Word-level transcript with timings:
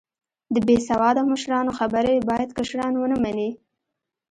د 0.53 0.55
بیسیواده 0.67 1.21
مشرانو 1.31 1.71
خبرې 1.79 2.15
باید 2.29 2.49
کشران 2.57 2.93
و 2.95 3.05
نه 3.11 3.17
منې 3.23 3.49